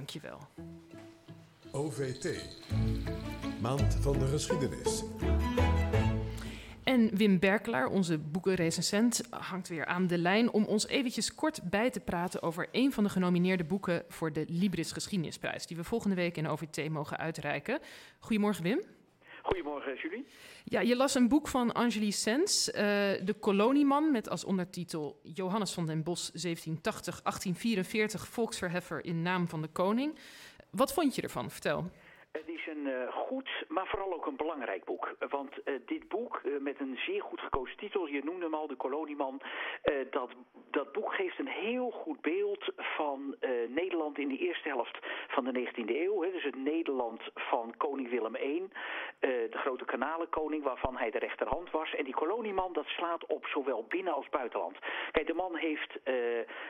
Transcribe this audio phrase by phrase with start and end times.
[0.00, 0.38] dankjewel.
[1.72, 2.56] OVT.
[3.60, 5.04] Maand van de geschiedenis.
[6.84, 11.90] En Wim Berkelaar, onze boekenrecensent, hangt weer aan de lijn om ons eventjes kort bij
[11.90, 16.16] te praten over een van de genomineerde boeken voor de Libris Geschiedenisprijs, die we volgende
[16.16, 17.78] week in OVT mogen uitreiken.
[18.18, 18.80] Goedemorgen Wim.
[19.50, 20.26] Goedemorgen, Julie.
[20.64, 22.74] Ja, je las een boek van Angelique Sens, uh,
[23.24, 29.68] De Kolonieman, met als ondertitel Johannes van den Bos 1780-1844, volksverheffer in naam van de
[29.68, 30.18] koning.
[30.70, 31.50] Wat vond je ervan?
[31.50, 31.84] Vertel.
[32.32, 35.14] Het is een uh, goed, maar vooral ook een belangrijk boek.
[35.28, 38.66] Want uh, dit boek, uh, met een zeer goed gekozen titel, je noemde hem al,
[38.66, 39.40] De Kolonieman,
[40.10, 40.30] dat,
[40.70, 43.36] dat boek geeft een heel goed beeld van
[43.68, 44.98] Nederland in de eerste helft
[45.28, 46.22] van de 19e eeuw.
[46.22, 48.68] Hè, dus het Nederland van koning Willem I,
[49.20, 51.94] de grote kanalenkoning waarvan hij de rechterhand was.
[51.94, 54.76] En die kolonieman, dat slaat op zowel binnen als buitenland.
[55.10, 55.98] Kijk, de man heeft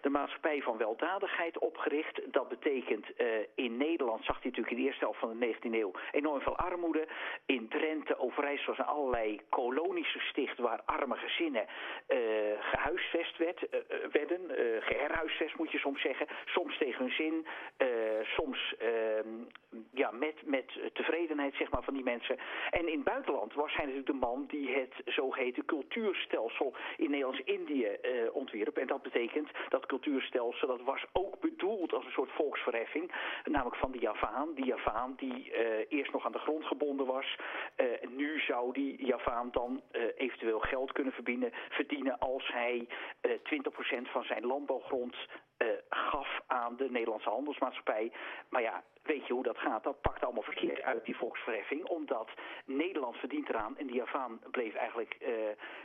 [0.00, 2.20] de maatschappij van weldadigheid opgericht.
[2.32, 3.06] Dat betekent,
[3.54, 6.56] in Nederland zag hij natuurlijk in de eerste helft van de 19e eeuw enorm veel
[6.56, 7.08] armoede.
[7.46, 11.66] In Drenthe, Overijssel zijn allerlei kolonies gesticht waar arme gezinnen
[12.60, 13.66] gehuisvest werd,
[14.12, 14.40] werden.
[14.80, 16.26] Geherhuisvest moet je soms zeggen.
[16.44, 17.46] Soms tegen hun zin.
[18.22, 19.35] soms ehm,
[20.26, 22.36] met, met tevredenheid zeg maar, van die mensen.
[22.70, 27.88] En in het buitenland was hij natuurlijk de man die het zogeheten cultuurstelsel in Nederlands-Indië
[28.32, 28.76] ontwierp.
[28.76, 33.12] En dat betekent dat cultuurstelsel, dat was ook bedoeld als een soort volksverheffing.
[33.44, 34.54] Namelijk van de Javaan.
[34.54, 37.36] Die Javaan die uh, eerst nog aan de grond gebonden was.
[37.76, 42.86] Uh, nu zou die Javaan dan uh, eventueel geld kunnen verdienen, verdienen als hij
[43.28, 43.30] 20%
[44.02, 45.16] van zijn landbouwgrond
[45.88, 48.12] gaf aan de Nederlandse handelsmaatschappij.
[48.48, 49.84] Maar ja, weet je hoe dat gaat?
[49.84, 51.84] Dat pakt allemaal verkeerd uit, die volksverheffing.
[51.84, 52.30] Omdat
[52.64, 55.28] Nederland verdient eraan en die Javaan bleef eigenlijk uh,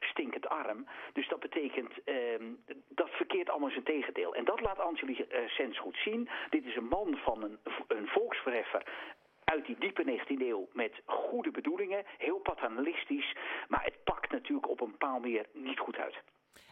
[0.00, 0.86] stinkend arm.
[1.12, 2.14] Dus dat betekent, uh,
[2.88, 4.34] dat verkeert allemaal zijn tegendeel.
[4.34, 6.28] En dat laat Angeli uh, Sens goed zien.
[6.50, 7.58] Dit is een man van een,
[7.88, 8.82] een volksverheffer
[9.44, 13.36] uit die diepe 19e eeuw met goede bedoelingen, heel paternalistisch,
[13.68, 16.14] maar het pakt natuurlijk op een paal meer niet goed uit.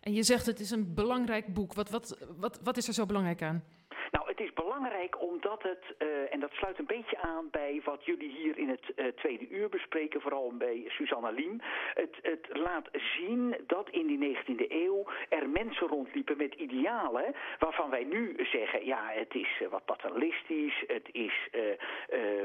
[0.00, 1.75] En je zegt het is een belangrijk boek.
[1.75, 3.64] Wat, wat, wat, wat is er zo belangrijk aan?
[4.10, 8.04] Nou, het is belangrijk omdat het, uh, en dat sluit een beetje aan bij wat
[8.04, 11.60] jullie hier in het uh, tweede uur bespreken, vooral bij Susanna Liem.
[11.94, 17.91] Het, het laat zien dat in die 19e eeuw er mensen rondliepen met idealen waarvan
[17.91, 21.48] wij nu zeggen, ja, het is uh, wat paternalistisch, het is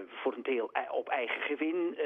[0.08, 1.98] voor een deel op eigen gewin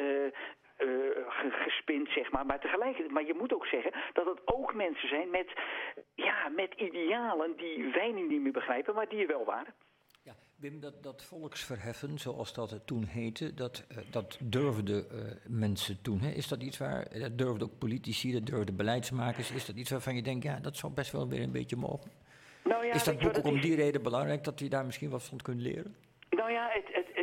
[1.52, 2.46] gespind, zeg maar.
[2.46, 5.54] Maar tegelijkertijd, maar je moet ook zeggen dat het ook mensen zijn met,
[6.14, 9.74] ja, met idealen die wij nu niet meer begrijpen, maar die er wel waren.
[10.22, 15.20] Ja, Wim, dat, dat volksverheffen, zoals dat het toen heette, dat, uh, dat durfden uh,
[15.48, 16.20] mensen toen.
[16.20, 16.30] Hè?
[16.30, 20.16] Is dat iets waar, dat durfden ook politici, dat durfden beleidsmakers, is dat iets waarvan
[20.16, 22.12] je denkt, ja, dat zou best wel weer een beetje mogen?
[22.64, 25.24] Nou ja, is dat boek ook om die reden belangrijk, dat je daar misschien wat
[25.24, 25.96] van kunt leren?
[26.46, 26.72] Nou ja,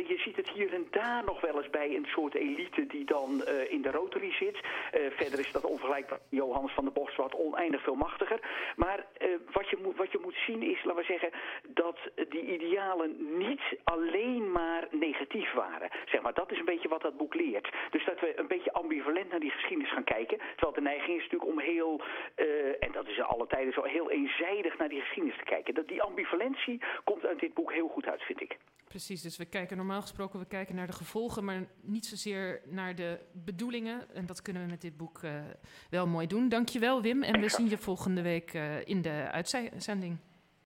[0.07, 3.43] je ziet het hier en daar nog wel eens bij een soort elite die dan
[3.47, 4.55] uh, in de Rotary zit.
[4.55, 8.39] Uh, verder is dat onvergelijkbaar Johannes van der Bos wat oneindig veel machtiger.
[8.75, 11.31] Maar uh, wat, je moet, wat je moet zien is, laten we zeggen,
[11.67, 11.97] dat
[12.29, 15.89] die idealen niet alleen maar negatief waren.
[16.05, 17.69] Zeg maar, dat is een beetje wat dat boek leert.
[17.89, 20.37] Dus dat we een beetje ambivalent naar die geschiedenis gaan kijken.
[20.37, 22.01] Terwijl de neiging is natuurlijk om heel,
[22.79, 25.73] en dat is alle tijden zo, heel eenzijdig naar die geschiedenis te kijken.
[25.73, 28.57] Dat die ambivalentie komt uit dit boek heel goed uit, vind ik.
[28.93, 32.95] Precies, dus we kijken normaal gesproken we kijken naar de gevolgen, maar niet zozeer naar
[32.95, 34.15] de bedoelingen.
[34.15, 35.31] En dat kunnen we met dit boek uh,
[35.89, 36.49] wel mooi doen.
[36.49, 40.17] Dankjewel Wim en we zien je volgende week uh, in de uitzending.